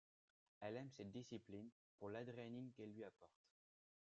Elle 0.61 0.77
aime 0.77 0.89
cette 0.89 1.11
discipline 1.11 1.69
pour 1.99 2.09
l'adrénaline 2.09 2.71
qu'elle 2.71 2.91
lui 2.91 3.03
apporte. 3.03 3.51